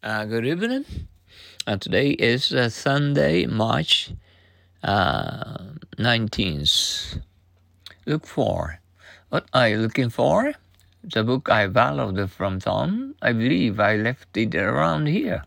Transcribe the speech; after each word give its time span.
Uh, 0.00 0.24
good 0.26 0.46
evening. 0.46 0.84
Uh, 1.66 1.76
today 1.76 2.10
is 2.10 2.52
uh, 2.52 2.68
Sunday, 2.68 3.46
March 3.46 4.12
uh, 4.84 5.58
19th. 5.96 7.20
Look 8.06 8.24
for. 8.24 8.78
What 9.30 9.46
are 9.52 9.70
you 9.70 9.78
looking 9.78 10.08
for? 10.08 10.54
The 11.02 11.24
book 11.24 11.50
I 11.50 11.66
borrowed 11.66 12.30
from 12.30 12.60
Tom. 12.60 13.16
I 13.20 13.32
believe 13.32 13.80
I 13.80 13.96
left 13.96 14.36
it 14.36 14.54
around 14.54 15.08
here. 15.08 15.42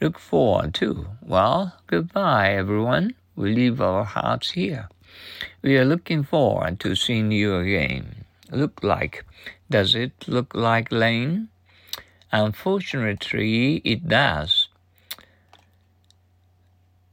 Look 0.00 0.18
forward 0.18 0.72
to. 0.76 1.08
Well, 1.20 1.76
goodbye, 1.88 2.54
everyone. 2.54 3.16
We 3.36 3.54
leave 3.54 3.82
our 3.82 4.04
hearts 4.04 4.52
here. 4.52 4.88
We 5.60 5.76
are 5.76 5.84
looking 5.84 6.22
forward 6.22 6.80
to 6.80 6.96
seeing 6.96 7.30
you 7.30 7.56
again. 7.56 8.24
Look 8.50 8.82
like. 8.82 9.26
Does 9.68 9.94
it 9.94 10.26
look 10.26 10.54
like 10.54 10.90
Lane? 10.90 11.48
Unfortunately, 12.32 13.82
it 13.84 14.08
does. 14.08 14.68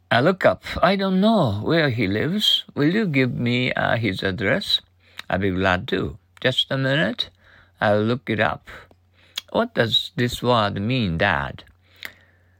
I 0.10 0.22
look 0.22 0.46
up. 0.46 0.64
I 0.82 0.96
don't 0.96 1.22
know 1.22 1.60
where 1.62 1.90
he 1.90 2.08
lives. 2.08 2.64
Will 2.74 2.94
you 2.94 3.06
give 3.06 3.34
me 3.34 3.74
uh, 3.74 3.98
his 3.98 4.24
address? 4.24 4.82
I'll 5.30 5.40
be 5.40 5.52
glad 5.52 5.88
to. 5.90 6.18
Just 6.42 6.72
a 6.72 6.78
minute. 6.78 7.30
I'll 7.82 8.02
look 8.02 8.30
it 8.30 8.40
up. 8.40 8.68
What 9.52 9.76
does 9.76 10.12
this 10.16 10.42
word 10.42 10.82
mean, 10.82 11.18
Dad? 11.18 11.64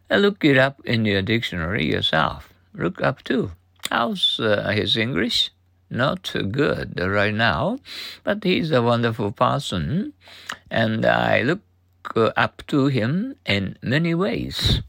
I 0.10 0.18
look 0.18 0.44
it 0.44 0.58
up 0.58 0.82
in 0.86 1.06
your 1.06 1.22
dictionary 1.22 1.90
yourself. 1.90 2.54
Look 2.74 3.02
up 3.02 3.24
too. 3.24 3.52
How's 3.90 4.40
uh, 4.40 4.70
his 4.70 4.98
English? 4.98 5.52
Not 5.90 6.32
good 6.52 7.00
right 7.00 7.34
now, 7.34 7.80
but 8.24 8.44
he's 8.44 8.70
a 8.70 8.82
wonderful 8.82 9.32
person, 9.32 10.14
and 10.70 11.04
I 11.04 11.42
look 11.42 11.62
up 12.18 12.64
to 12.68 12.88
him 12.88 13.36
in 13.46 13.78
many 13.82 14.14
ways. 14.14 14.82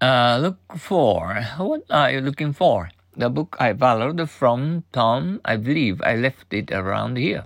Uh, 0.00 0.38
look 0.40 0.58
for. 0.76 1.42
What 1.56 1.84
are 1.90 2.12
you 2.12 2.20
looking 2.20 2.52
for? 2.52 2.90
The 3.16 3.30
book 3.30 3.56
I 3.58 3.72
borrowed 3.72 4.28
from 4.28 4.84
Tom. 4.92 5.40
I 5.44 5.56
believe 5.56 6.02
I 6.02 6.16
left 6.16 6.52
it 6.52 6.70
around 6.70 7.16
here. 7.16 7.44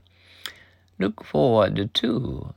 Look 0.98 1.24
forward 1.24 1.94
to. 1.94 2.54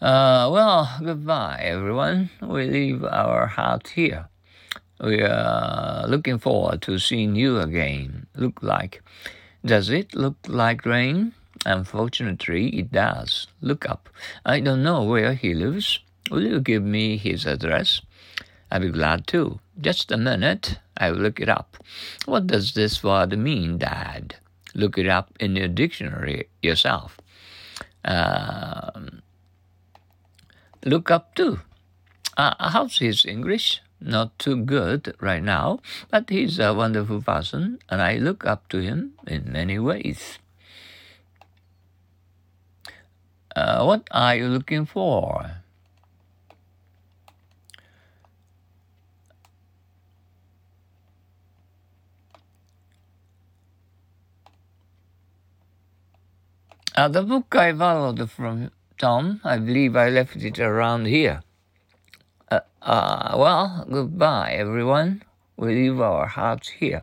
Uh, 0.00 0.50
well, 0.52 0.98
goodbye, 1.02 1.60
everyone. 1.62 2.30
We 2.42 2.66
leave 2.66 3.04
our 3.04 3.46
heart 3.46 3.88
here. 3.94 4.28
We 5.00 5.22
are 5.22 6.06
looking 6.08 6.38
forward 6.38 6.82
to 6.82 6.98
seeing 6.98 7.36
you 7.36 7.60
again. 7.60 8.26
Look 8.34 8.62
like 8.62 9.02
does 9.66 9.90
it 9.90 10.14
look 10.14 10.36
like 10.46 10.86
rain? 10.86 11.34
Unfortunately, 11.64 12.68
it 12.78 12.92
does. 12.92 13.48
Look 13.60 13.88
up. 13.88 14.08
I 14.44 14.60
don't 14.60 14.82
know 14.82 15.02
where 15.02 15.34
he 15.34 15.54
lives. 15.54 15.98
Will 16.30 16.42
you 16.42 16.60
give 16.60 16.82
me 16.82 17.16
his 17.16 17.44
address? 17.44 18.00
I'll 18.70 18.80
be 18.80 18.90
glad 18.90 19.26
to. 19.28 19.60
Just 19.80 20.10
a 20.12 20.16
minute. 20.16 20.78
I'll 20.96 21.12
look 21.12 21.40
it 21.40 21.48
up. 21.48 21.76
What 22.24 22.46
does 22.46 22.74
this 22.74 23.02
word 23.02 23.36
mean, 23.38 23.78
Dad? 23.78 24.36
Look 24.74 24.98
it 24.98 25.08
up 25.08 25.32
in 25.40 25.56
your 25.56 25.68
dictionary 25.68 26.48
yourself. 26.62 27.18
Um, 28.04 29.22
look 30.84 31.10
up 31.10 31.34
too. 31.34 31.60
Uh, 32.36 32.54
how's 32.70 32.98
his 32.98 33.24
English? 33.24 33.80
Not 34.00 34.38
too 34.38 34.56
good 34.56 35.14
right 35.20 35.42
now, 35.42 35.80
but 36.10 36.28
he's 36.30 36.58
a 36.58 36.74
wonderful 36.74 37.22
person, 37.22 37.78
and 37.88 38.02
I 38.02 38.16
look 38.16 38.46
up 38.46 38.68
to 38.68 38.78
him 38.78 39.12
in 39.26 39.50
many 39.50 39.78
ways. 39.78 40.38
Uh, 43.54 43.84
what 43.84 44.06
are 44.10 44.36
you 44.36 44.48
looking 44.48 44.84
for? 44.84 45.62
Uh, 56.94 57.08
the 57.08 57.22
book 57.22 57.54
I 57.54 57.72
borrowed 57.72 58.30
from 58.30 58.70
Tom, 58.98 59.40
I 59.44 59.58
believe 59.58 59.96
I 59.96 60.08
left 60.08 60.36
it 60.36 60.58
around 60.58 61.06
here. 61.06 61.42
Uh, 62.86 63.34
well, 63.36 63.84
goodbye, 63.90 64.52
everyone. 64.52 65.20
We 65.56 65.74
leave 65.74 65.98
our 66.00 66.26
hearts 66.26 66.68
here. 66.68 67.02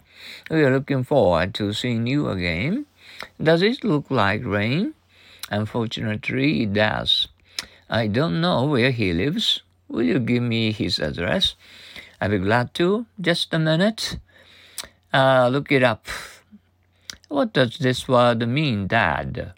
We 0.49 0.63
are 0.63 0.71
looking 0.71 1.03
forward 1.03 1.53
to 1.55 1.73
seeing 1.73 2.07
you 2.07 2.29
again. 2.29 2.85
Does 3.41 3.61
it 3.61 3.83
look 3.83 4.09
like 4.09 4.45
rain? 4.45 4.93
Unfortunately, 5.51 6.63
it 6.63 6.71
does. 6.71 7.27
I 7.89 8.07
don't 8.07 8.39
know 8.39 8.63
where 8.63 8.91
he 8.91 9.11
lives. 9.11 9.61
Will 9.89 10.03
you 10.03 10.19
give 10.19 10.43
me 10.43 10.71
his 10.71 10.99
address? 10.99 11.55
I'll 12.21 12.29
be 12.29 12.39
glad 12.39 12.73
to. 12.75 13.05
Just 13.19 13.53
a 13.53 13.59
minute. 13.59 14.19
Uh, 15.11 15.49
look 15.51 15.69
it 15.69 15.83
up. 15.83 16.07
What 17.27 17.51
does 17.51 17.77
this 17.79 18.07
word 18.07 18.47
mean, 18.47 18.87
Dad? 18.87 19.51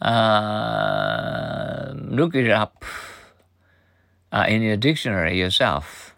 Uh, 0.00 1.92
look 1.96 2.36
it 2.36 2.50
up 2.52 2.84
uh, 4.32 4.46
in 4.48 4.62
your 4.62 4.76
dictionary 4.76 5.38
yourself. 5.38 6.14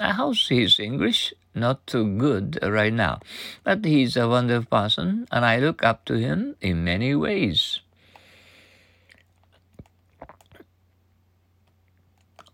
How's 0.00 0.48
his 0.48 0.80
English? 0.80 1.32
Not 1.54 1.86
too 1.86 2.16
good 2.18 2.58
right 2.62 2.92
now, 2.92 3.20
but 3.62 3.84
he's 3.84 4.16
a 4.16 4.26
wonderful 4.26 4.66
person, 4.66 5.28
and 5.30 5.44
I 5.44 5.58
look 5.58 5.84
up 5.84 6.04
to 6.06 6.14
him 6.14 6.56
in 6.60 6.82
many 6.82 7.14
ways. 7.14 7.80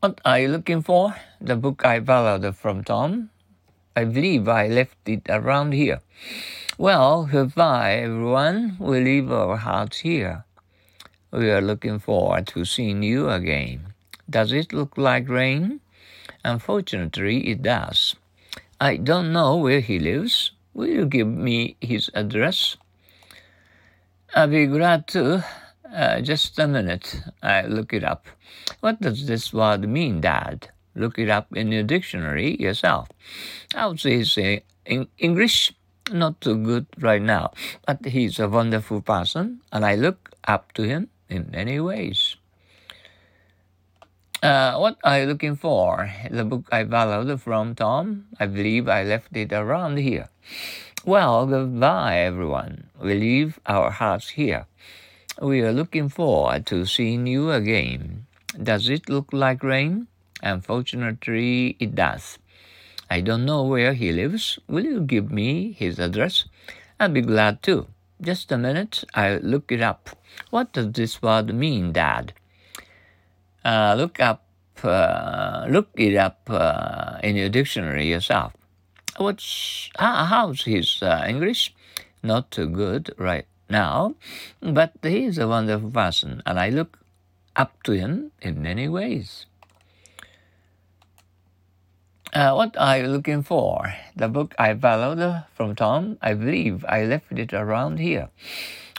What 0.00 0.20
are 0.24 0.40
you 0.40 0.48
looking 0.48 0.82
for? 0.82 1.14
The 1.40 1.56
book 1.56 1.84
I 1.84 2.00
borrowed 2.00 2.54
from 2.56 2.84
Tom. 2.84 3.30
I 3.96 4.04
believe 4.04 4.46
I 4.46 4.66
left 4.68 4.98
it 5.06 5.22
around 5.28 5.72
here. 5.72 6.00
Well, 6.76 7.26
goodbye, 7.30 8.02
everyone. 8.02 8.76
We 8.78 9.00
leave 9.00 9.30
our 9.30 9.56
hearts 9.56 9.98
here. 9.98 10.44
We 11.32 11.50
are 11.50 11.60
looking 11.60 11.98
forward 11.98 12.46
to 12.48 12.64
seeing 12.64 13.02
you 13.02 13.28
again. 13.28 13.94
Does 14.28 14.52
it 14.52 14.72
look 14.72 14.98
like 14.98 15.28
rain? 15.28 15.80
Unfortunately, 16.44 17.48
it 17.48 17.62
does. 17.62 18.14
I 18.80 18.96
don't 18.96 19.32
know 19.32 19.56
where 19.56 19.80
he 19.80 19.98
lives. 19.98 20.52
Will 20.74 20.86
you 20.86 21.06
give 21.06 21.26
me 21.26 21.76
his 21.80 22.10
address? 22.14 22.76
I'll 24.34 24.48
be 24.48 24.66
glad 24.66 25.08
to. 25.08 25.44
Uh, 25.90 26.20
just 26.20 26.58
a 26.58 26.68
minute. 26.68 27.22
I 27.42 27.62
look 27.62 27.92
it 27.92 28.04
up. 28.04 28.26
What 28.80 29.00
does 29.00 29.26
this 29.26 29.52
word 29.52 29.88
mean, 29.88 30.20
Dad? 30.20 30.68
Look 30.94 31.18
it 31.18 31.30
up 31.30 31.56
in 31.56 31.72
your 31.72 31.82
dictionary 31.82 32.56
yourself. 32.60 33.08
I'll 33.74 33.96
say, 33.96 34.22
say 34.24 34.64
in 34.84 35.08
English, 35.18 35.72
not 36.12 36.40
too 36.40 36.56
good 36.56 36.86
right 37.00 37.22
now, 37.22 37.52
but 37.86 38.04
he's 38.04 38.38
a 38.38 38.48
wonderful 38.48 39.00
person, 39.00 39.60
and 39.72 39.84
I 39.84 39.94
look 39.94 40.30
up 40.44 40.72
to 40.74 40.82
him 40.82 41.08
in 41.28 41.50
many 41.50 41.80
ways. 41.80 42.36
Uh, 44.40 44.78
what 44.78 44.96
are 45.02 45.20
you 45.20 45.26
looking 45.26 45.56
for? 45.56 46.08
The 46.30 46.44
book 46.44 46.68
I 46.70 46.84
borrowed 46.84 47.40
from 47.40 47.74
Tom. 47.74 48.26
I 48.38 48.46
believe 48.46 48.88
I 48.88 49.02
left 49.02 49.36
it 49.36 49.52
around 49.52 49.98
here. 49.98 50.28
Well, 51.04 51.44
goodbye, 51.46 52.20
everyone. 52.20 52.86
We 53.02 53.14
leave 53.14 53.58
our 53.66 53.90
hearts 53.90 54.28
here. 54.30 54.66
We 55.42 55.62
are 55.62 55.72
looking 55.72 56.08
forward 56.08 56.66
to 56.66 56.86
seeing 56.86 57.26
you 57.26 57.50
again. 57.50 58.26
Does 58.62 58.88
it 58.88 59.08
look 59.08 59.32
like 59.32 59.64
rain? 59.64 60.06
Unfortunately, 60.40 61.76
it 61.80 61.96
does. 61.96 62.38
I 63.10 63.20
don't 63.22 63.44
know 63.44 63.64
where 63.64 63.94
he 63.94 64.12
lives. 64.12 64.60
Will 64.68 64.84
you 64.84 65.00
give 65.00 65.32
me 65.32 65.72
his 65.72 65.98
address? 65.98 66.44
I'll 67.00 67.08
be 67.08 67.22
glad 67.22 67.60
to. 67.64 67.88
Just 68.20 68.52
a 68.52 68.58
minute. 68.58 69.02
I'll 69.14 69.40
look 69.40 69.72
it 69.72 69.82
up. 69.82 70.10
What 70.50 70.72
does 70.72 70.92
this 70.92 71.20
word 71.20 71.52
mean, 71.52 71.90
Dad? 71.92 72.34
Uh, 73.68 73.94
look 73.98 74.18
up, 74.18 74.48
uh, 74.82 75.66
look 75.68 75.88
it 75.94 76.16
up 76.16 76.40
uh, 76.48 77.18
in 77.22 77.36
your 77.36 77.50
dictionary 77.50 78.08
yourself. 78.08 78.54
What's 79.18 79.90
how, 79.98 80.24
how's 80.24 80.62
his 80.64 81.02
uh, 81.02 81.26
English? 81.28 81.74
Not 82.22 82.50
too 82.50 82.66
good 82.66 83.12
right 83.18 83.46
now, 83.68 84.14
but 84.62 84.92
he's 85.02 85.36
a 85.36 85.46
wonderful 85.46 85.90
person, 85.90 86.42
and 86.46 86.58
I 86.58 86.70
look 86.70 86.98
up 87.56 87.82
to 87.84 87.92
him 87.92 88.32
in 88.40 88.62
many 88.62 88.88
ways. 88.88 89.44
Uh, 92.32 92.52
what 92.52 92.76
are 92.76 92.98
you 92.98 93.08
looking 93.08 93.42
for? 93.42 93.92
The 94.16 94.28
book 94.28 94.54
I 94.58 94.74
borrowed 94.74 95.44
from 95.54 95.74
Tom. 95.74 96.18
I 96.22 96.34
believe 96.34 96.84
I 96.88 97.04
left 97.04 97.32
it 97.32 97.52
around 97.52 97.98
here. 97.98 98.28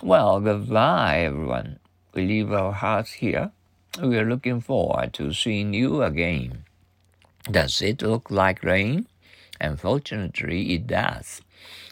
Well, 0.01 0.39
goodbye, 0.39 1.21
everyone. 1.25 1.79
We 2.13 2.25
leave 2.25 2.51
our 2.51 2.73
hearts 2.73 3.13
here. 3.13 3.51
We 4.01 4.17
are 4.17 4.25
looking 4.25 4.61
forward 4.61 5.13
to 5.13 5.33
seeing 5.33 5.73
you 5.73 6.03
again. 6.03 6.65
Does 7.49 7.81
it 7.81 8.01
look 8.01 8.29
like 8.29 8.63
rain? 8.63 9.07
Unfortunately, 9.59 10.73
it 10.73 10.87
does. 10.87 11.41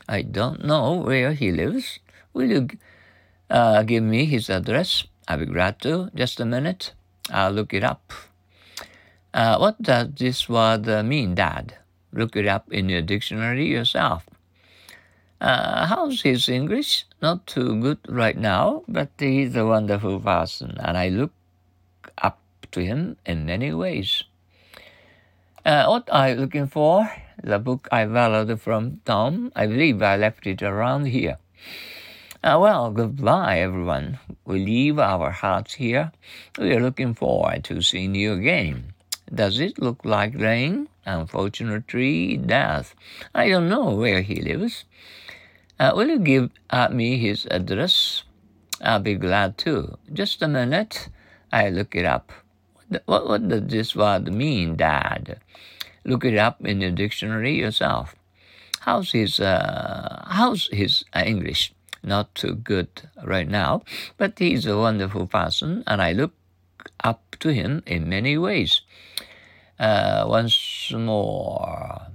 I 0.08 0.22
don't 0.22 0.64
know 0.64 0.94
where 0.94 1.34
he 1.34 1.52
lives. 1.52 2.00
Will 2.34 2.50
you 2.50 2.68
uh, 3.50 3.84
give 3.84 4.04
me 4.04 4.26
his 4.26 4.50
address, 4.50 5.06
I'll 5.28 5.40
be 5.40 5.46
glad 5.46 5.80
to. 5.82 6.10
Just 6.14 6.40
a 6.40 6.46
minute. 6.46 6.94
I'll 7.30 7.52
look 7.52 7.74
it 7.74 7.84
up. 7.84 8.12
Uh, 9.34 9.58
what 9.58 9.82
does 9.82 10.10
this 10.18 10.50
word 10.50 10.88
mean, 11.06 11.36
Dad? 11.36 11.78
Look 12.12 12.36
it 12.36 12.48
up 12.48 12.72
in 12.72 12.90
your 12.90 13.02
dictionary 13.02 13.68
yourself. 13.68 14.26
Uh, 15.40 15.86
how's 15.86 16.22
his 16.22 16.50
English? 16.50 17.06
Not 17.22 17.46
too 17.46 17.80
good 17.80 18.00
right 18.08 18.38
now, 18.38 18.84
but 18.88 19.12
he's 19.20 19.56
a 19.56 19.66
wonderful 19.66 20.20
person, 20.20 20.78
and 20.80 20.98
I 20.98 21.10
look 21.10 21.32
to 22.72 22.84
him 22.84 23.18
in 23.26 23.46
many 23.46 23.74
ways. 23.74 24.24
Uh, 25.66 25.86
what 25.88 26.08
you 26.30 26.36
looking 26.36 26.68
for? 26.68 27.12
The 27.44 27.60
book 27.60 27.88
I 27.92 28.06
borrowed 28.06 28.60
from 28.62 29.02
Tom. 29.06 29.52
I 29.56 29.68
believe 29.68 30.02
I 30.02 30.16
left 30.16 30.48
it 30.48 30.64
around 30.64 31.06
here. 31.08 31.38
Uh, 32.44 32.58
well, 32.62 32.92
goodbye, 32.92 33.60
everyone. 33.60 34.20
We 34.46 34.64
leave 34.64 35.00
our 35.00 35.32
hearts 35.32 35.74
here. 35.74 36.12
We 36.58 36.74
are 36.74 36.80
looking 36.80 37.14
forward 37.14 37.64
to 37.66 37.82
seeing 37.82 38.16
you 38.16 38.34
again. 38.34 38.94
Does 39.34 39.60
it 39.60 39.78
look 39.78 40.06
like 40.06 40.36
rain? 40.36 40.88
Unfortunately, 41.06 42.38
does. 42.38 42.96
I 43.36 43.50
don't 43.50 43.68
know 43.68 43.96
where 43.96 44.22
he 44.22 44.42
lives. 44.42 44.86
Uh, 45.80 45.92
will 45.96 46.08
you 46.08 46.20
give 46.20 46.52
uh, 46.70 46.90
me 46.90 47.18
his 47.18 47.46
address? 47.52 48.24
I'll 48.82 49.00
be 49.00 49.16
glad 49.16 49.58
to. 49.60 49.98
Just 50.14 50.42
a 50.42 50.48
minute. 50.48 51.10
I 51.52 51.70
look 51.70 51.96
it 51.96 52.06
up. 52.06 52.32
What, 53.06 53.28
what 53.28 53.48
does 53.48 53.68
this 53.68 53.96
word 53.96 54.32
mean, 54.32 54.76
Dad? 54.76 55.40
Look 56.06 56.24
it 56.24 56.38
up 56.38 56.66
in 56.66 56.80
the 56.80 56.92
dictionary 56.92 57.56
yourself. 57.56 58.16
How's 58.82 59.12
his, 59.12 59.40
uh, 59.40 60.24
how's 60.28 60.70
his 60.72 61.04
English? 61.14 61.74
Not 62.04 62.34
too 62.36 62.56
good 62.56 62.88
right 63.22 63.50
now, 63.50 63.84
but 64.18 64.40
he's 64.40 64.66
a 64.66 64.78
wonderful 64.78 65.28
person, 65.28 65.84
and 65.86 66.02
I 66.02 66.14
look 66.14 66.32
up 67.04 67.36
to 67.42 67.50
him 67.50 67.84
in 67.86 68.08
many 68.08 68.38
ways. 68.38 68.82
Uh, 69.78 70.24
once 70.26 70.92
more, 70.96 72.08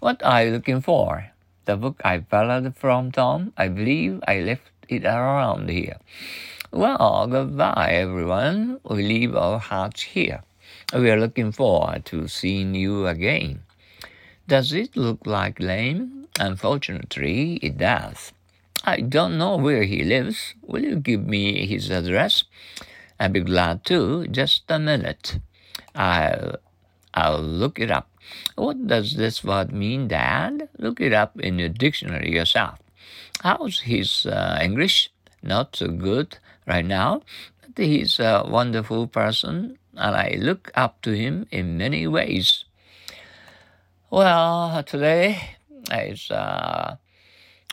what 0.00 0.20
are 0.24 0.44
you 0.44 0.50
looking 0.50 0.80
for? 0.80 1.30
The 1.64 1.76
book 1.76 2.00
I 2.04 2.18
borrowed 2.18 2.74
from 2.76 3.12
Tom. 3.12 3.52
I 3.56 3.68
believe 3.68 4.20
I 4.26 4.40
left 4.40 4.71
it 4.88 5.04
around 5.04 5.68
here. 5.68 5.98
Well, 6.70 7.26
goodbye, 7.30 7.92
everyone. 7.92 8.80
We 8.84 9.02
leave 9.02 9.36
our 9.36 9.58
hearts 9.58 10.02
here. 10.02 10.42
We 10.94 11.10
are 11.10 11.20
looking 11.20 11.52
forward 11.52 12.04
to 12.06 12.28
seeing 12.28 12.74
you 12.74 13.06
again. 13.06 13.62
Does 14.48 14.72
it 14.72 14.96
look 14.96 15.26
like 15.26 15.60
lame? 15.60 16.28
Unfortunately, 16.40 17.56
it 17.56 17.78
does. 17.78 18.32
I 18.84 19.00
don't 19.00 19.38
know 19.38 19.56
where 19.56 19.84
he 19.84 20.02
lives. 20.02 20.54
Will 20.62 20.82
you 20.82 20.96
give 20.96 21.26
me 21.26 21.66
his 21.66 21.90
address? 21.90 22.44
I'd 23.20 23.32
be 23.32 23.40
glad 23.40 23.84
to. 23.86 24.26
Just 24.26 24.64
a 24.68 24.78
minute. 24.78 25.38
I'll, 25.94 26.56
I'll 27.14 27.40
look 27.40 27.78
it 27.78 27.90
up. 27.90 28.08
What 28.56 28.86
does 28.86 29.14
this 29.14 29.44
word 29.44 29.72
mean, 29.72 30.08
Dad? 30.08 30.68
Look 30.78 31.00
it 31.00 31.12
up 31.12 31.38
in 31.38 31.58
your 31.58 31.68
dictionary 31.68 32.32
yourself. 32.32 32.81
How's 33.42 33.80
his 33.80 34.24
uh, 34.24 34.60
English? 34.62 35.10
Not 35.42 35.74
so 35.74 35.88
good 35.88 36.38
right 36.64 36.84
now, 36.84 37.22
but 37.60 37.84
he's 37.84 38.20
a 38.20 38.46
wonderful 38.46 39.08
person, 39.08 39.78
and 39.96 40.14
I 40.14 40.36
look 40.38 40.70
up 40.76 41.02
to 41.02 41.10
him 41.10 41.48
in 41.50 41.76
many 41.76 42.06
ways. 42.06 42.64
Well, 44.10 44.84
today 44.84 45.56
is 45.90 46.30
uh, 46.30 46.94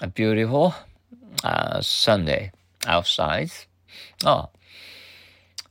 a 0.01 0.07
beautiful 0.07 0.73
uh, 1.43 1.81
Sunday 1.81 2.51
outside. 2.87 3.51
Oh, 4.25 4.49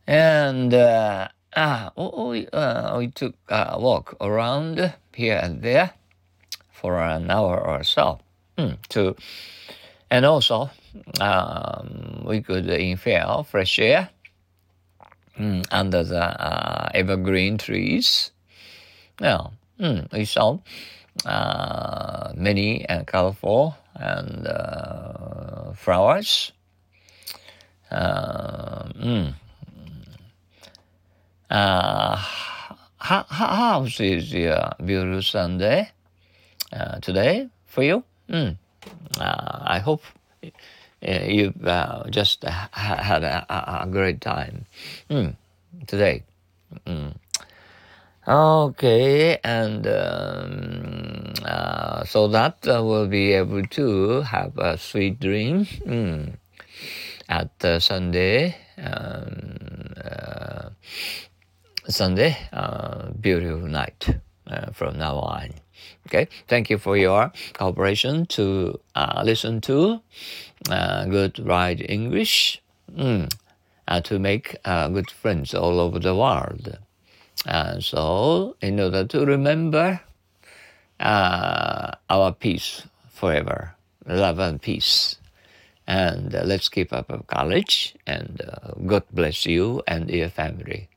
and 0.06 0.72
uh, 0.74 1.26
ah, 1.56 1.90
we, 1.96 2.46
uh, 2.52 2.98
we 2.98 3.08
took 3.08 3.34
a 3.48 3.80
walk 3.80 4.16
around 4.20 4.94
here 5.12 5.40
and 5.42 5.60
there 5.60 5.90
for 6.70 7.00
an 7.00 7.32
hour 7.32 7.58
or 7.58 7.82
so 7.82 8.20
mm, 8.56 8.78
to, 8.90 9.16
and 10.10 10.24
also 10.24 10.70
um, 11.20 12.22
we 12.24 12.40
could 12.40 12.68
inhale 12.68 13.44
fresh 13.44 13.78
air 13.78 14.10
mm, 15.38 15.66
under 15.70 16.02
the 16.02 16.22
uh, 16.22 16.88
evergreen 16.94 17.58
trees. 17.58 18.30
Yeah, 19.20 19.48
mm, 19.80 20.10
we 20.12 20.24
saw 20.24 20.58
uh, 21.24 22.32
many 22.34 22.84
and 22.88 23.06
colorful 23.06 23.76
and 23.94 24.46
uh, 24.46 25.72
flowers. 25.74 26.52
Uh, 27.90 28.84
mm. 29.00 29.34
uh, 31.50 32.16
how, 32.98 33.24
how 33.28 33.84
is 33.84 34.32
your 34.32 34.70
beautiful 34.84 35.22
Sunday 35.22 35.90
uh, 36.72 37.00
today 37.00 37.48
for 37.64 37.82
you? 37.82 38.04
Mm. 38.28 38.58
Uh, 39.18 39.47
I 39.78 39.80
hope 39.80 40.02
you've 41.00 41.64
uh, 41.64 42.02
just 42.10 42.42
had 42.42 43.22
a, 43.22 43.46
a, 43.48 43.86
great 43.86 44.20
time 44.20 44.66
mm. 45.08 45.36
today. 45.86 46.24
Mm. 46.84 47.14
Okay, 48.26 49.38
and 49.44 49.86
um, 49.86 51.32
uh, 51.44 52.02
so 52.02 52.26
that 52.26 52.66
uh, 52.66 52.82
we'll 52.82 53.06
be 53.06 53.32
able 53.34 53.62
to 53.78 54.22
have 54.22 54.58
a 54.58 54.76
sweet 54.76 55.20
dream 55.20 55.64
mm, 55.86 56.34
at 57.28 57.52
uh, 57.64 57.78
Sunday. 57.78 58.56
Um, 58.82 59.94
uh, 60.02 60.70
Sunday, 61.86 62.36
uh, 62.52 63.10
beautiful 63.12 63.68
night 63.68 64.18
uh, 64.50 64.70
from 64.72 64.98
now 64.98 65.16
on. 65.16 65.50
Okay, 66.06 66.28
thank 66.48 66.70
you 66.70 66.78
for 66.78 66.96
your 66.96 67.32
cooperation 67.52 68.26
to 68.26 68.80
listen 69.22 69.60
to 69.62 70.00
good 70.68 71.38
right 71.38 71.80
English 71.88 72.60
mm, 72.92 73.30
to 74.02 74.18
make 74.18 74.56
good 74.64 75.10
friends 75.10 75.54
all 75.54 75.78
over 75.80 75.98
the 75.98 76.14
world. 76.14 76.78
And 77.46 77.84
so, 77.84 78.56
in 78.60 78.80
order 78.80 79.04
to 79.06 79.24
remember 79.24 80.00
uh, 81.00 81.92
our 82.10 82.32
peace 82.32 82.82
forever, 83.10 83.74
love 84.06 84.38
and 84.38 84.60
peace. 84.60 85.16
And 85.86 86.34
uh, 86.34 86.42
let's 86.44 86.68
keep 86.68 86.92
up 86.92 87.10
our 87.10 87.22
courage, 87.22 87.94
and 88.06 88.42
uh, 88.42 88.74
God 88.84 89.04
bless 89.10 89.46
you 89.46 89.82
and 89.86 90.10
your 90.10 90.28
family. 90.28 90.88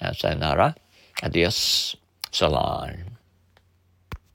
Uh, 0.00 0.12
sayonara, 0.12 0.76
adios, 1.22 1.96
salam. 2.30 3.15